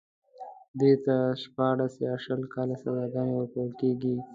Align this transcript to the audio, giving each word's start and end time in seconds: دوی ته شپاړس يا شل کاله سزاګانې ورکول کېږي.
دوی 0.79 0.93
ته 1.05 1.15
شپاړس 1.41 1.93
يا 2.05 2.13
شل 2.23 2.41
کاله 2.53 2.75
سزاګانې 2.83 3.33
ورکول 3.35 3.69
کېږي. 3.81 4.15